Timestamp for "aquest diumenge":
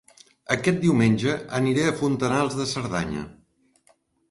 0.53-1.35